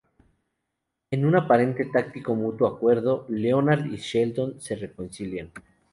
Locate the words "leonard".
3.29-3.85